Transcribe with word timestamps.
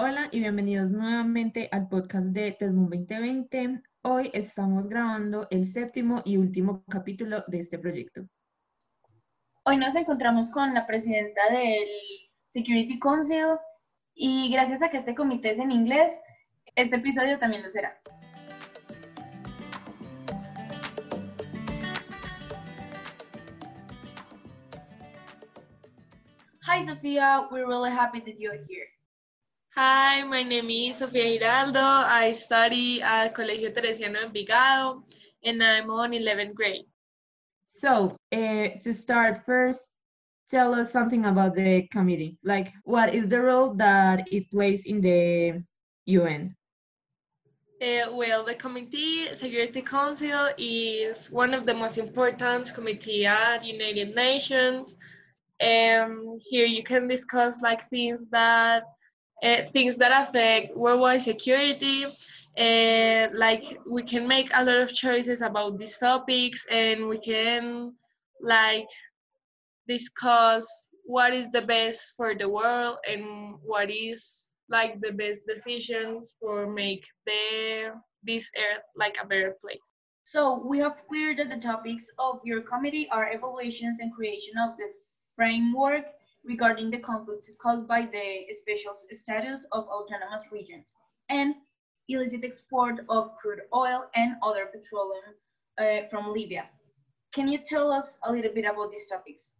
Hola 0.00 0.28
y 0.30 0.38
bienvenidos 0.38 0.92
nuevamente 0.92 1.68
al 1.72 1.88
podcast 1.88 2.26
de 2.26 2.52
TESMUN 2.52 2.88
2020. 2.88 3.82
Hoy 4.02 4.30
estamos 4.32 4.86
grabando 4.86 5.48
el 5.50 5.66
séptimo 5.66 6.22
y 6.24 6.36
último 6.36 6.84
capítulo 6.88 7.42
de 7.48 7.58
este 7.58 7.80
proyecto. 7.80 8.22
Hoy 9.64 9.76
nos 9.76 9.96
encontramos 9.96 10.50
con 10.50 10.72
la 10.72 10.86
presidenta 10.86 11.40
del 11.50 11.88
Security 12.46 13.00
Council 13.00 13.58
y 14.14 14.52
gracias 14.52 14.82
a 14.82 14.88
que 14.88 14.98
este 14.98 15.16
comité 15.16 15.50
es 15.50 15.58
en 15.58 15.72
inglés, 15.72 16.14
este 16.76 16.94
episodio 16.94 17.40
también 17.40 17.64
lo 17.64 17.70
será. 17.70 18.00
Hi, 26.62 26.84
Sofia. 26.84 27.48
We're 27.50 27.66
really 27.66 27.90
happy 27.90 28.20
that 28.20 28.38
you're 28.38 28.62
here. 28.68 28.87
Hi, 29.80 30.24
my 30.24 30.42
name 30.42 30.70
is 30.70 30.98
Sofia 30.98 31.38
Giraldo. 31.38 31.78
I 31.78 32.32
study 32.32 33.00
at 33.00 33.32
Colegio 33.32 33.72
Teresiano 33.72 34.26
Envigado, 34.26 35.04
and 35.44 35.62
I'm 35.62 35.88
on 35.88 36.10
11th 36.10 36.52
grade. 36.52 36.84
So, 37.68 38.16
uh, 38.32 38.68
to 38.82 38.92
start 38.92 39.38
first, 39.46 39.94
tell 40.50 40.74
us 40.74 40.90
something 40.90 41.26
about 41.26 41.54
the 41.54 41.86
committee. 41.92 42.38
Like, 42.42 42.72
what 42.82 43.14
is 43.14 43.28
the 43.28 43.40
role 43.40 43.72
that 43.74 44.26
it 44.32 44.50
plays 44.50 44.84
in 44.84 45.00
the 45.00 45.62
UN? 46.06 46.56
Uh, 47.80 48.10
well, 48.14 48.44
the 48.44 48.56
Committee 48.56 49.32
Security 49.32 49.82
Council 49.82 50.48
is 50.58 51.30
one 51.30 51.54
of 51.54 51.66
the 51.66 51.74
most 51.74 51.98
important 51.98 52.74
committee 52.74 53.26
at 53.26 53.62
the 53.62 53.68
United 53.68 54.16
Nations. 54.16 54.96
And 55.60 56.42
here 56.42 56.66
you 56.66 56.82
can 56.82 57.06
discuss 57.06 57.62
like 57.62 57.88
things 57.90 58.24
that 58.32 58.82
uh, 59.42 59.62
things 59.72 59.96
that 59.98 60.12
affect 60.28 60.76
worldwide 60.76 61.22
security. 61.22 62.06
And 62.56 63.34
like 63.36 63.78
we 63.88 64.02
can 64.02 64.26
make 64.26 64.50
a 64.54 64.64
lot 64.64 64.78
of 64.78 64.92
choices 64.92 65.42
about 65.42 65.78
these 65.78 65.98
topics, 65.98 66.66
and 66.70 67.08
we 67.08 67.18
can 67.18 67.94
like 68.42 68.88
discuss 69.86 70.66
what 71.04 71.32
is 71.32 71.50
the 71.52 71.62
best 71.62 72.12
for 72.16 72.34
the 72.34 72.48
world 72.48 72.98
and 73.08 73.56
what 73.64 73.90
is 73.90 74.46
like 74.68 75.00
the 75.00 75.12
best 75.12 75.46
decisions 75.46 76.34
for 76.40 76.66
make 76.66 77.04
the 77.26 77.92
this 78.22 78.48
earth 78.56 78.82
like 78.96 79.16
a 79.22 79.26
better 79.26 79.56
place. 79.60 79.94
So 80.26 80.62
we 80.66 80.78
have 80.78 81.06
cleared 81.08 81.38
that 81.38 81.48
the 81.48 81.56
topics 81.60 82.06
of 82.18 82.40
your 82.44 82.60
committee 82.62 83.08
are 83.10 83.32
evaluations 83.32 84.00
and 84.00 84.12
creation 84.12 84.54
of 84.58 84.76
the 84.76 84.88
framework 85.36 86.04
regarding 86.44 86.90
the 86.90 86.98
conflicts 86.98 87.50
caused 87.60 87.86
by 87.86 88.02
the 88.02 88.52
special 88.52 88.92
status 89.10 89.66
of 89.72 89.84
autonomous 89.88 90.42
regions 90.50 90.94
and 91.28 91.54
illicit 92.08 92.44
export 92.44 93.00
of 93.08 93.36
crude 93.36 93.60
oil 93.74 94.04
and 94.14 94.36
other 94.42 94.66
petroleum 94.66 95.34
uh, 95.78 96.08
from 96.10 96.32
Libya. 96.32 96.64
Can 97.32 97.48
you 97.48 97.58
tell 97.58 97.92
us 97.92 98.18
a 98.24 98.32
little 98.32 98.52
bit 98.52 98.64
about 98.64 98.90
these 98.90 99.08
topics? 99.08 99.52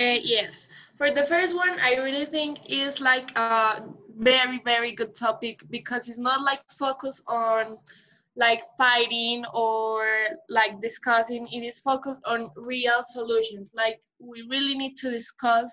Uh, 0.00 0.16
yes, 0.22 0.68
for 0.96 1.12
the 1.12 1.26
first 1.26 1.54
one, 1.54 1.78
I 1.78 1.96
really 1.96 2.24
think 2.24 2.58
is 2.66 3.00
like 3.00 3.30
a 3.36 3.82
very, 4.16 4.60
very 4.64 4.94
good 4.94 5.14
topic 5.14 5.60
because 5.70 6.08
it's 6.08 6.18
not 6.18 6.42
like 6.42 6.60
focused 6.78 7.22
on 7.26 7.76
like 8.36 8.62
fighting 8.78 9.44
or 9.52 10.06
like 10.48 10.80
discussing. 10.80 11.48
It 11.52 11.64
is 11.64 11.80
focused 11.80 12.20
on 12.24 12.50
real 12.56 13.02
solutions. 13.04 13.72
Like 13.74 14.00
we 14.18 14.42
really 14.48 14.76
need 14.76 14.96
to 14.98 15.10
discuss 15.10 15.72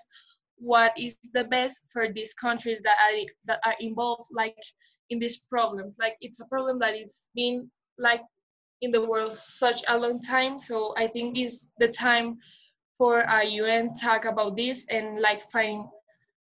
what 0.56 0.92
is 0.98 1.16
the 1.32 1.44
best 1.44 1.80
for 1.92 2.12
these 2.12 2.34
countries 2.34 2.80
that 2.84 2.96
are 3.00 3.18
that 3.46 3.60
are 3.64 3.76
involved 3.80 4.28
like 4.32 4.56
in 5.08 5.18
these 5.18 5.38
problems. 5.48 5.96
Like 5.98 6.16
it's 6.20 6.40
a 6.40 6.46
problem 6.46 6.78
that 6.80 6.94
is 6.94 7.28
been 7.34 7.70
like 7.98 8.20
in 8.82 8.90
the 8.90 9.04
world 9.04 9.36
such 9.36 9.82
a 9.88 9.96
long 9.96 10.20
time. 10.22 10.58
So 10.60 10.94
I 10.96 11.08
think 11.08 11.38
it's 11.38 11.68
the 11.78 11.88
time 11.88 12.38
for 12.98 13.20
a 13.20 13.44
UN 13.46 13.94
talk 13.94 14.26
about 14.26 14.56
this 14.56 14.86
and 14.90 15.20
like 15.20 15.50
find 15.50 15.86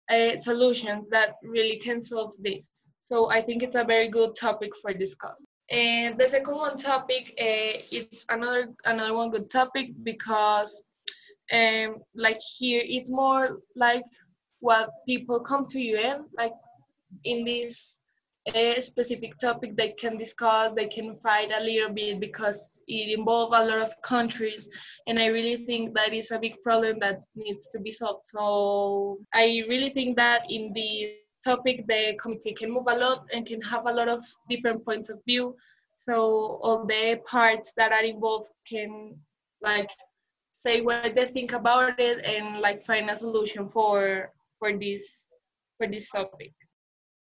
uh, 0.10 0.36
solutions 0.36 1.08
that 1.10 1.36
really 1.44 1.80
can 1.80 2.02
solve 2.02 2.34
this. 2.40 2.90
So 3.00 3.30
I 3.30 3.42
think 3.42 3.64
it's 3.64 3.76
a 3.76 3.84
very 3.86 4.10
good 4.10 4.36
topic 4.36 4.72
for 4.82 4.94
discuss. 4.94 5.46
And 5.72 6.18
the 6.18 6.28
second 6.28 6.56
one 6.56 6.78
topic, 6.78 7.34
uh, 7.40 7.80
it's 7.92 8.26
another 8.30 8.74
another 8.86 9.14
one 9.14 9.32
good 9.32 9.50
topic 9.50 9.92
because 10.04 10.82
um, 11.52 11.98
like 12.14 12.40
here 12.58 12.82
it's 12.84 13.10
more 13.10 13.60
like 13.76 14.04
what 14.60 14.90
people 15.08 15.40
come 15.40 15.66
to 15.66 15.80
UN 15.80 16.26
like 16.38 16.54
in 17.24 17.46
this 17.46 17.98
a 18.48 18.82
specific 18.82 19.38
topic 19.38 19.76
they 19.76 19.92
can 19.92 20.18
discuss 20.18 20.74
they 20.76 20.88
can 20.88 21.16
fight 21.22 21.50
a 21.56 21.64
little 21.64 21.94
bit 21.94 22.20
because 22.20 22.82
it 22.88 23.18
involves 23.18 23.56
a 23.56 23.64
lot 23.64 23.78
of 23.78 23.94
countries 24.02 24.68
and 25.06 25.20
i 25.20 25.28
really 25.28 25.64
think 25.68 25.94
that 25.94 26.12
is 26.12 26.32
a 26.32 26.40
big 26.40 26.56
problem 26.64 26.98
that 27.00 27.22
needs 27.36 27.70
to 27.70 27.80
be 27.80 27.92
solved. 27.92 28.26
So 28.26 29.20
i 29.34 29.64
really 29.70 29.92
think 29.92 30.18
that 30.18 30.42
in 30.50 30.74
the 30.74 31.14
topic 31.44 31.86
the 31.88 32.18
committee 32.22 32.54
can 32.54 32.72
move 32.72 32.86
a 32.88 32.96
lot 32.96 33.26
and 33.34 33.46
can 33.46 33.62
have 33.62 33.86
a 33.86 33.94
lot 33.94 34.08
of 34.08 34.22
different 34.50 34.84
points 34.86 35.10
of 35.10 35.20
view 35.26 35.56
so 35.92 36.60
all 36.62 36.86
the 36.86 37.20
parts 37.26 37.74
that 37.76 37.92
are 37.92 38.04
involved 38.04 38.50
can 38.68 39.16
like 39.62 39.90
say 40.50 40.82
what 40.82 41.16
they 41.16 41.28
think 41.28 41.54
about 41.54 42.00
it 42.00 42.24
and 42.24 42.60
like 42.60 42.86
find 42.86 43.10
a 43.10 43.18
solution 43.18 43.70
for 43.70 44.32
for 44.60 44.78
this 44.78 45.04
for 45.78 45.88
this 45.88 46.10
topic 46.10 46.54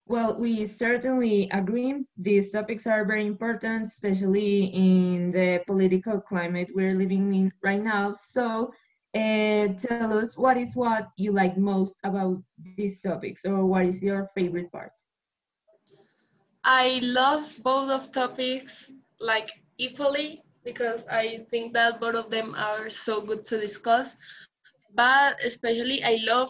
well, 0.05 0.35
we 0.37 0.65
certainly 0.65 1.49
agree. 1.51 2.03
These 2.17 2.51
topics 2.51 2.85
are 2.87 3.05
very 3.05 3.25
important, 3.25 3.83
especially 3.83 4.65
in 4.65 5.31
the 5.31 5.61
political 5.65 6.19
climate 6.19 6.67
we're 6.75 6.95
living 6.95 7.33
in 7.33 7.53
right 7.63 7.81
now. 7.81 8.13
So, 8.13 8.73
uh, 9.15 9.67
tell 9.77 10.17
us 10.17 10.37
what 10.37 10.57
is 10.57 10.75
what 10.75 11.09
you 11.17 11.31
like 11.31 11.57
most 11.57 11.97
about 12.03 12.41
these 12.77 13.01
topics, 13.01 13.45
or 13.45 13.65
what 13.65 13.85
is 13.85 14.01
your 14.01 14.29
favorite 14.35 14.71
part? 14.71 14.91
I 16.63 16.99
love 17.03 17.51
both 17.61 17.89
of 17.89 18.11
topics 18.11 18.89
like 19.19 19.49
equally 19.77 20.41
because 20.63 21.05
I 21.07 21.45
think 21.51 21.73
that 21.73 21.99
both 21.99 22.15
of 22.15 22.29
them 22.29 22.55
are 22.55 22.89
so 22.89 23.21
good 23.21 23.43
to 23.45 23.59
discuss. 23.59 24.15
But 24.95 25.37
especially, 25.43 26.03
I 26.03 26.19
love 26.23 26.49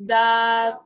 that 0.00 0.76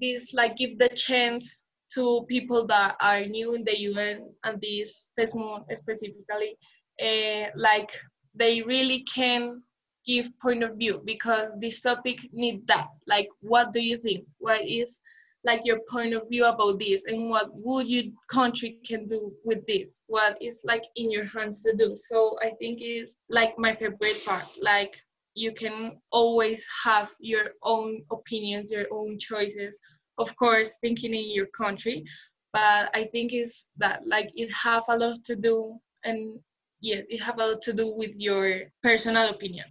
this 0.00 0.32
like 0.32 0.56
give 0.56 0.78
the 0.78 0.88
chance 0.90 1.62
to 1.94 2.24
people 2.28 2.66
that 2.66 2.96
are 3.00 3.24
new 3.24 3.54
in 3.54 3.64
the 3.64 3.78
UN 3.90 4.30
and 4.44 4.60
this 4.60 5.10
TESMUN 5.18 5.64
specifically, 5.74 6.56
uh, 7.02 7.50
like 7.56 7.90
they 8.34 8.62
really 8.62 9.04
can 9.12 9.62
give 10.06 10.28
point 10.40 10.62
of 10.62 10.76
view 10.76 11.02
because 11.04 11.50
this 11.60 11.80
topic 11.80 12.18
need 12.32 12.66
that. 12.66 12.88
Like, 13.06 13.28
what 13.40 13.72
do 13.72 13.80
you 13.80 13.98
think? 13.98 14.26
What 14.38 14.66
is 14.66 15.00
like 15.44 15.60
your 15.64 15.80
point 15.90 16.14
of 16.14 16.28
view 16.28 16.44
about 16.46 16.78
this, 16.78 17.04
and 17.06 17.28
what 17.28 17.50
would 17.52 17.86
your 17.86 18.04
country 18.30 18.78
can 18.86 19.06
do 19.06 19.32
with 19.44 19.66
this? 19.66 20.00
What 20.06 20.40
is 20.40 20.60
like 20.64 20.84
in 20.96 21.10
your 21.10 21.26
hands 21.26 21.62
to 21.62 21.76
do? 21.76 21.96
So 22.08 22.36
I 22.42 22.50
think 22.58 22.80
is 22.82 23.16
like 23.28 23.58
my 23.58 23.74
favorite 23.74 24.24
part. 24.24 24.46
Like 24.60 24.94
you 25.34 25.52
can 25.52 25.98
always 26.12 26.64
have 26.84 27.10
your 27.20 27.50
own 27.62 28.02
opinions, 28.10 28.70
your 28.70 28.86
own 28.92 29.18
choices 29.18 29.78
of 30.18 30.34
course 30.36 30.76
thinking 30.80 31.14
in 31.14 31.30
your 31.32 31.46
country 31.46 32.04
but 32.52 32.90
i 32.94 33.06
think 33.12 33.32
is 33.32 33.68
that 33.76 34.00
like 34.06 34.30
it 34.34 34.50
have 34.52 34.84
a 34.88 34.96
lot 34.96 35.16
to 35.24 35.34
do 35.36 35.76
and 36.04 36.38
yeah 36.80 37.00
it 37.08 37.20
have 37.20 37.38
a 37.38 37.46
lot 37.46 37.62
to 37.62 37.72
do 37.72 37.94
with 37.96 38.14
your 38.16 38.62
personal 38.82 39.30
opinion 39.30 39.66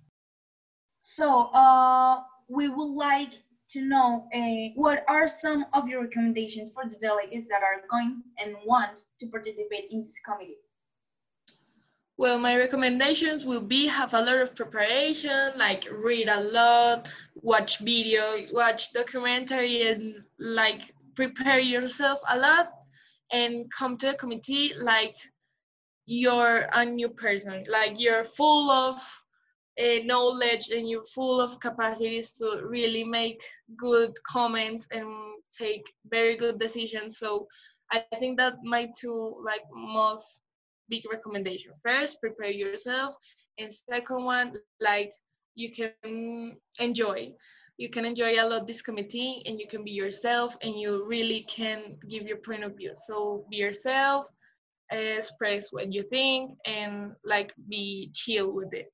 so 1.03 1.51
uh 1.53 2.21
we 2.47 2.69
would 2.69 2.93
like 2.95 3.33
to 3.71 3.81
know 3.81 4.27
uh, 4.33 4.71
what 4.75 5.03
are 5.07 5.27
some 5.27 5.65
of 5.73 5.87
your 5.87 6.03
recommendations 6.03 6.71
for 6.73 6.83
the 6.89 6.95
delegates 6.95 7.47
that 7.49 7.61
are 7.61 7.81
going 7.91 8.21
and 8.37 8.55
want 8.65 8.91
to 9.19 9.27
participate 9.27 9.85
in 9.91 10.03
this 10.03 10.19
committee? 10.19 10.57
Well, 12.15 12.37
my 12.37 12.55
recommendations 12.55 13.43
will 13.43 13.61
be 13.61 13.87
have 13.87 14.13
a 14.13 14.21
lot 14.21 14.37
of 14.37 14.55
preparation, 14.55 15.57
like 15.57 15.87
read 15.91 16.29
a 16.29 16.41
lot, 16.41 17.09
watch 17.35 17.79
videos, 17.83 18.53
watch 18.53 18.93
documentary, 18.93 19.89
and 19.89 20.23
like 20.39 20.93
prepare 21.15 21.59
yourself 21.59 22.19
a 22.29 22.37
lot, 22.37 22.71
and 23.31 23.69
come 23.71 23.97
to 23.97 24.13
a 24.13 24.15
committee 24.15 24.73
like 24.77 25.15
you're 26.05 26.69
a 26.73 26.85
new 26.85 27.09
person, 27.09 27.65
like 27.67 27.93
you're 27.97 28.25
full 28.25 28.69
of 28.69 29.01
uh, 29.79 30.03
knowledge 30.05 30.69
and 30.69 30.89
you're 30.89 31.05
full 31.13 31.39
of 31.39 31.59
capacities 31.59 32.35
to 32.35 32.61
really 32.65 33.03
make 33.03 33.41
good 33.77 34.11
comments 34.23 34.87
and 34.91 35.07
take 35.57 35.83
very 36.09 36.37
good 36.37 36.59
decisions. 36.59 37.17
So 37.19 37.47
I 37.91 38.01
think 38.19 38.37
that 38.37 38.55
my 38.63 38.89
two 38.99 39.35
like 39.45 39.63
most 39.73 40.41
big 40.89 41.03
recommendation. 41.11 41.71
First, 41.83 42.19
prepare 42.21 42.51
yourself, 42.51 43.15
and 43.57 43.71
second 43.73 44.25
one, 44.25 44.53
like 44.81 45.11
you 45.55 45.71
can 45.71 46.57
enjoy. 46.79 47.33
you 47.77 47.89
can 47.89 48.05
enjoy 48.05 48.39
a 48.39 48.45
lot 48.45 48.67
this 48.67 48.81
committee 48.81 49.41
and 49.45 49.59
you 49.59 49.67
can 49.67 49.83
be 49.83 49.91
yourself 49.91 50.55
and 50.61 50.79
you 50.79 51.05
really 51.05 51.45
can 51.49 51.97
give 52.09 52.23
your 52.23 52.37
point 52.37 52.63
of 52.63 52.77
view. 52.77 52.91
So 52.95 53.45
be 53.49 53.57
yourself, 53.57 54.27
express 54.91 55.71
what 55.71 55.91
you 55.91 56.03
think 56.03 56.57
and 56.65 57.13
like 57.25 57.53
be 57.69 58.11
chill 58.13 58.51
with 58.51 58.73
it. 58.73 58.91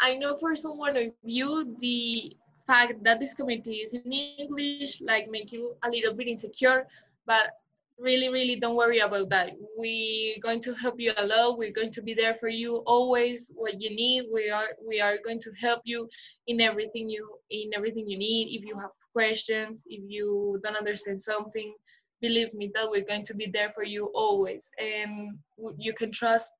I 0.00 0.16
know 0.16 0.36
for 0.36 0.54
some 0.56 0.78
one 0.78 0.96
of 0.96 1.12
you, 1.22 1.76
the 1.80 2.36
fact 2.66 3.02
that 3.04 3.20
this 3.20 3.34
committee 3.34 3.76
is 3.76 3.94
in 3.94 4.12
English 4.12 5.00
like 5.00 5.30
make 5.30 5.52
you 5.52 5.76
a 5.84 5.90
little 5.90 6.14
bit 6.14 6.28
insecure, 6.28 6.86
but 7.26 7.50
really, 7.98 8.28
really 8.28 8.58
don't 8.60 8.76
worry 8.76 8.98
about 8.98 9.30
that. 9.30 9.52
We're 9.76 10.36
going 10.42 10.62
to 10.62 10.74
help 10.74 10.96
you 10.98 11.12
a 11.16 11.26
lot. 11.26 11.58
We're 11.58 11.72
going 11.72 11.92
to 11.92 12.02
be 12.02 12.14
there 12.14 12.34
for 12.34 12.48
you 12.48 12.76
always. 12.86 13.50
What 13.54 13.80
you 13.80 13.90
need, 13.90 14.26
we 14.32 14.50
are 14.50 14.68
we 14.86 15.00
are 15.00 15.16
going 15.24 15.40
to 15.40 15.52
help 15.60 15.82
you 15.84 16.08
in 16.46 16.60
everything 16.60 17.08
you 17.08 17.38
in 17.50 17.70
everything 17.74 18.08
you 18.08 18.18
need. 18.18 18.58
If 18.58 18.64
you 18.64 18.78
have 18.78 18.90
questions, 19.12 19.84
if 19.86 20.02
you 20.08 20.58
don't 20.62 20.76
understand 20.76 21.20
something, 21.20 21.74
believe 22.20 22.52
me 22.54 22.70
that 22.74 22.90
we're 22.90 23.06
going 23.06 23.24
to 23.24 23.34
be 23.34 23.50
there 23.50 23.72
for 23.74 23.84
you 23.84 24.06
always, 24.14 24.70
and 24.78 25.38
you 25.78 25.94
can 25.94 26.12
trust. 26.12 26.50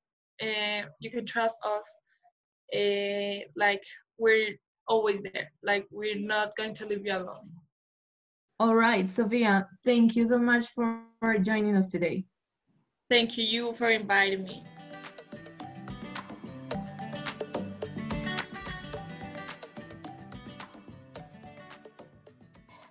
Uh, 0.41 0.83
you 0.99 1.09
can 1.09 1.25
trust 1.25 1.57
us. 1.63 1.87
Uh, 2.73 3.45
like 3.55 3.83
we're 4.17 4.57
always 4.87 5.21
there. 5.21 5.51
Like 5.63 5.87
we're 5.91 6.19
not 6.19 6.55
going 6.57 6.73
to 6.75 6.85
leave 6.85 7.05
you 7.05 7.13
alone. 7.13 7.49
All 8.59 8.75
right, 8.75 9.07
Sophia, 9.09 9.67
thank 9.85 10.15
you 10.15 10.25
so 10.25 10.39
much 10.39 10.67
for, 10.73 11.01
for 11.19 11.37
joining 11.37 11.75
us 11.75 11.91
today. 11.91 12.25
Thank 13.09 13.37
you, 13.37 13.43
you 13.43 13.73
for 13.73 13.91
inviting 13.91 14.43
me. 14.43 14.63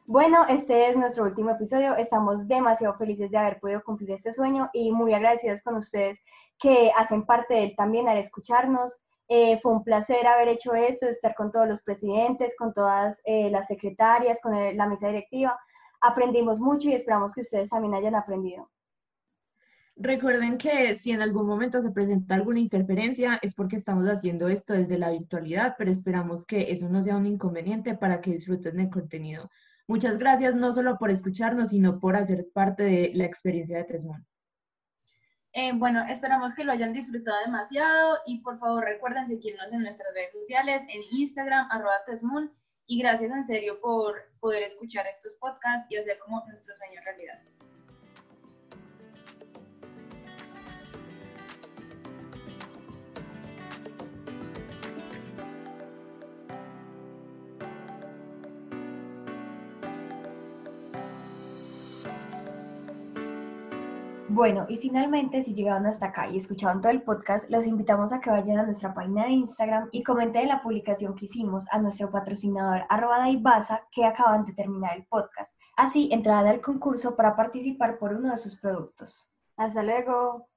Bueno, 0.08 0.46
este 0.48 0.88
es 0.88 0.96
nuestro 0.96 1.24
último 1.24 1.50
episodio. 1.50 1.96
Estamos 1.96 2.46
demasiado 2.46 2.94
felices 2.94 3.28
de 3.28 3.38
haber 3.38 3.58
podido 3.58 3.82
cumplir 3.82 4.12
este 4.12 4.32
sueño 4.32 4.70
y 4.72 4.92
muy 4.92 5.12
agradecidos 5.12 5.60
con 5.62 5.74
ustedes 5.74 6.22
que 6.60 6.92
hacen 6.96 7.26
parte 7.26 7.54
de 7.54 7.64
él 7.64 7.74
también 7.76 8.08
al 8.08 8.16
escucharnos. 8.16 9.00
Eh, 9.28 9.58
fue 9.60 9.72
un 9.72 9.82
placer 9.82 10.26
haber 10.26 10.48
hecho 10.48 10.74
esto, 10.74 11.08
estar 11.08 11.34
con 11.34 11.50
todos 11.50 11.66
los 11.66 11.82
presidentes, 11.82 12.54
con 12.56 12.72
todas 12.72 13.20
eh, 13.24 13.50
las 13.50 13.66
secretarias, 13.66 14.40
con 14.40 14.54
la 14.76 14.86
mesa 14.86 15.08
directiva. 15.08 15.58
Aprendimos 16.00 16.60
mucho 16.60 16.88
y 16.88 16.94
esperamos 16.94 17.32
que 17.32 17.40
ustedes 17.40 17.70
también 17.70 17.94
hayan 17.94 18.14
aprendido. 18.14 18.70
Recuerden 19.98 20.58
que 20.58 20.94
si 20.94 21.12
en 21.12 21.22
algún 21.22 21.46
momento 21.46 21.80
se 21.80 21.90
presenta 21.90 22.34
alguna 22.34 22.60
interferencia 22.60 23.38
es 23.40 23.54
porque 23.54 23.76
estamos 23.76 24.06
haciendo 24.06 24.46
esto 24.48 24.74
desde 24.74 24.98
la 24.98 25.10
virtualidad, 25.10 25.74
pero 25.78 25.90
esperamos 25.90 26.44
que 26.44 26.70
eso 26.70 26.88
no 26.90 27.00
sea 27.00 27.16
un 27.16 27.24
inconveniente 27.24 27.94
para 27.94 28.20
que 28.20 28.32
disfruten 28.32 28.76
del 28.76 28.90
contenido. 28.90 29.50
Muchas 29.88 30.18
gracias 30.18 30.54
no 30.54 30.72
solo 30.74 30.98
por 30.98 31.10
escucharnos, 31.10 31.70
sino 31.70 31.98
por 31.98 32.14
hacer 32.14 32.46
parte 32.52 32.82
de 32.82 33.12
la 33.14 33.24
experiencia 33.24 33.78
de 33.78 33.84
Tesmón. 33.84 34.26
Eh, 35.58 35.72
bueno, 35.72 36.04
esperamos 36.06 36.52
que 36.52 36.64
lo 36.64 36.72
hayan 36.72 36.92
disfrutado 36.92 37.40
demasiado 37.40 38.18
y 38.26 38.42
por 38.42 38.58
favor 38.58 38.84
recuerden 38.84 39.26
seguirnos 39.26 39.72
en 39.72 39.84
nuestras 39.84 40.12
redes 40.12 40.30
sociales, 40.32 40.82
en 40.82 41.00
Instagram, 41.10 41.66
arroba 41.70 42.04
Tesmoon, 42.04 42.52
y 42.86 42.98
gracias 43.00 43.32
en 43.32 43.42
serio 43.42 43.80
por 43.80 44.16
poder 44.38 44.62
escuchar 44.64 45.06
estos 45.06 45.32
podcasts 45.36 45.90
y 45.90 45.96
hacer 45.96 46.18
como 46.18 46.44
nuestro 46.46 46.76
sueño 46.76 47.00
realidad. 47.02 47.40
Bueno, 64.36 64.66
y 64.68 64.76
finalmente, 64.76 65.40
si 65.40 65.54
llegaron 65.54 65.86
hasta 65.86 66.08
acá 66.08 66.28
y 66.28 66.36
escucharon 66.36 66.82
todo 66.82 66.92
el 66.92 67.00
podcast, 67.00 67.48
los 67.48 67.66
invitamos 67.66 68.12
a 68.12 68.20
que 68.20 68.28
vayan 68.28 68.58
a 68.58 68.64
nuestra 68.64 68.92
página 68.92 69.24
de 69.24 69.30
Instagram 69.30 69.88
y 69.92 70.02
comenten 70.02 70.48
la 70.48 70.60
publicación 70.60 71.14
que 71.14 71.24
hicimos 71.24 71.64
a 71.70 71.78
nuestro 71.78 72.10
patrocinador 72.10 72.84
arroba 72.90 73.16
Daibasa 73.16 73.88
que 73.90 74.04
acaban 74.04 74.44
de 74.44 74.52
terminar 74.52 74.94
el 74.94 75.06
podcast. 75.06 75.56
Así 75.74 76.10
entrarán 76.12 76.48
al 76.48 76.60
concurso 76.60 77.16
para 77.16 77.34
participar 77.34 77.96
por 77.96 78.12
uno 78.12 78.30
de 78.30 78.36
sus 78.36 78.60
productos. 78.60 79.32
Hasta 79.56 79.82
luego. 79.82 80.50